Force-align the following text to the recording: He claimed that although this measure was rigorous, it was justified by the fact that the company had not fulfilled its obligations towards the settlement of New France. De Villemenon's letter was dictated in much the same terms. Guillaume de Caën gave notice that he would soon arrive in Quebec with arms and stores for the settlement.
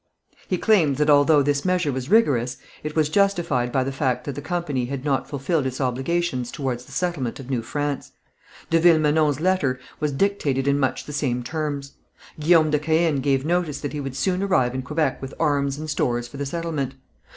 He 0.47 0.57
claimed 0.57 0.95
that 0.97 1.11
although 1.11 1.43
this 1.43 1.63
measure 1.63 1.91
was 1.91 2.09
rigorous, 2.09 2.57
it 2.81 2.95
was 2.95 3.07
justified 3.07 3.71
by 3.71 3.83
the 3.83 3.91
fact 3.91 4.23
that 4.23 4.33
the 4.33 4.41
company 4.41 4.85
had 4.85 5.05
not 5.05 5.29
fulfilled 5.29 5.67
its 5.67 5.79
obligations 5.79 6.49
towards 6.49 6.85
the 6.85 6.91
settlement 6.91 7.39
of 7.39 7.51
New 7.51 7.61
France. 7.61 8.11
De 8.71 8.79
Villemenon's 8.79 9.39
letter 9.39 9.79
was 9.99 10.11
dictated 10.11 10.67
in 10.67 10.79
much 10.79 11.05
the 11.05 11.13
same 11.13 11.43
terms. 11.43 11.93
Guillaume 12.39 12.71
de 12.71 12.79
Caën 12.79 13.21
gave 13.21 13.45
notice 13.45 13.79
that 13.81 13.93
he 13.93 13.99
would 13.99 14.15
soon 14.15 14.41
arrive 14.41 14.73
in 14.73 14.81
Quebec 14.81 15.21
with 15.21 15.35
arms 15.39 15.77
and 15.77 15.87
stores 15.87 16.27
for 16.27 16.37
the 16.37 16.47
settlement. 16.47 16.95